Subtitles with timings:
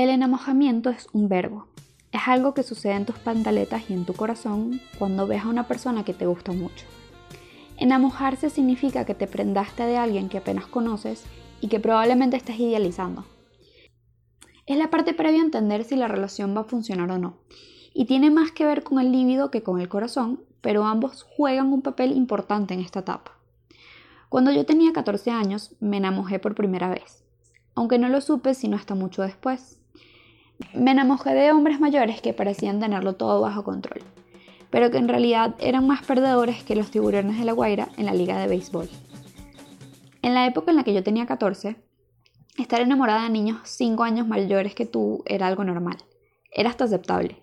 [0.00, 1.66] El enamojamiento es un verbo.
[2.10, 5.68] Es algo que sucede en tus pantaletas y en tu corazón cuando ves a una
[5.68, 6.86] persona que te gusta mucho.
[7.76, 11.24] Enamojarse significa que te prendaste de alguien que apenas conoces
[11.60, 13.26] y que probablemente estés idealizando.
[14.64, 17.36] Es la parte previa a entender si la relación va a funcionar o no.
[17.92, 21.74] Y tiene más que ver con el líbido que con el corazón, pero ambos juegan
[21.74, 23.32] un papel importante en esta etapa.
[24.30, 27.22] Cuando yo tenía 14 años, me enamojé por primera vez,
[27.74, 29.79] aunque no lo supe sino hasta mucho después.
[30.74, 34.02] Me enamojé de hombres mayores que parecían tenerlo todo bajo control,
[34.70, 38.14] pero que en realidad eran más perdedores que los tiburones de la Guaira en la
[38.14, 38.88] liga de béisbol.
[40.22, 41.76] En la época en la que yo tenía 14,
[42.58, 45.96] estar enamorada de niños 5 años mayores que tú era algo normal,
[46.52, 47.42] era hasta aceptable.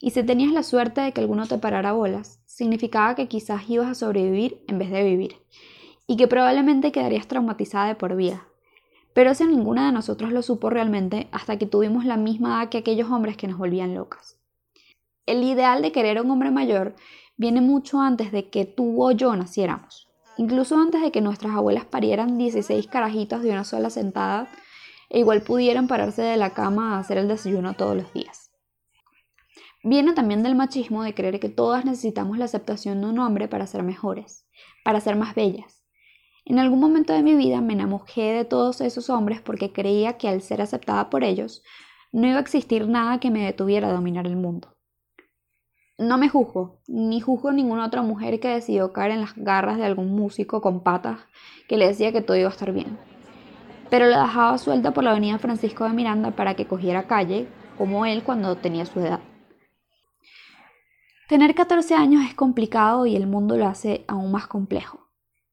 [0.00, 3.88] Y si tenías la suerte de que alguno te parara bolas, significaba que quizás ibas
[3.88, 5.36] a sobrevivir en vez de vivir,
[6.06, 8.46] y que probablemente quedarías traumatizada de por vida,
[9.14, 12.78] pero eso ninguna de nosotros lo supo realmente hasta que tuvimos la misma edad que
[12.78, 14.38] aquellos hombres que nos volvían locas.
[15.24, 16.96] El ideal de querer a un hombre mayor
[17.36, 21.84] viene mucho antes de que tú o yo naciéramos, incluso antes de que nuestras abuelas
[21.84, 24.48] parieran 16 carajitos de una sola sentada
[25.08, 28.50] e igual pudieran pararse de la cama a hacer el desayuno todos los días.
[29.84, 33.66] Viene también del machismo de creer que todas necesitamos la aceptación de un hombre para
[33.66, 34.46] ser mejores,
[34.82, 35.83] para ser más bellas,
[36.44, 40.28] en algún momento de mi vida me enamojé de todos esos hombres porque creía que
[40.28, 41.62] al ser aceptada por ellos,
[42.12, 44.76] no iba a existir nada que me detuviera a dominar el mundo.
[45.96, 49.84] No me juzgo, ni juzgo ninguna otra mujer que decidió caer en las garras de
[49.84, 51.20] algún músico con patas
[51.68, 52.98] que le decía que todo iba a estar bien.
[53.90, 57.48] Pero la dejaba suelta por la avenida Francisco de Miranda para que cogiera calle,
[57.78, 59.20] como él cuando tenía su edad.
[61.28, 65.03] Tener 14 años es complicado y el mundo lo hace aún más complejo.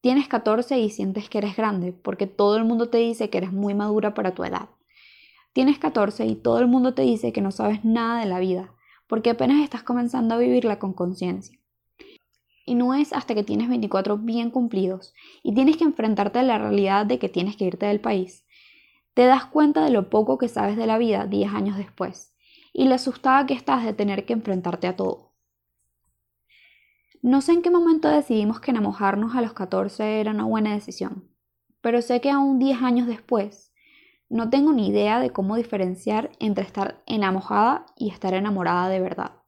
[0.02, 3.52] Tienes 14 y sientes que eres grande porque todo el mundo te dice que eres
[3.52, 4.68] muy madura para tu edad.
[5.52, 8.74] Tienes 14 y todo el mundo te dice que no sabes nada de la vida
[9.06, 11.56] porque apenas estás comenzando a vivirla con conciencia.
[12.66, 15.14] Y no es hasta que tienes 24 bien cumplidos
[15.44, 18.44] y tienes que enfrentarte a la realidad de que tienes que irte del país,
[19.14, 22.34] te das cuenta de lo poco que sabes de la vida 10 años después
[22.72, 25.31] y lo asustada que estás de tener que enfrentarte a todo.
[27.22, 31.28] No sé en qué momento decidimos que enamojarnos a los 14 era una buena decisión,
[31.80, 33.72] pero sé que aún 10 años después
[34.28, 39.41] no tengo ni idea de cómo diferenciar entre estar enamojada y estar enamorada de verdad.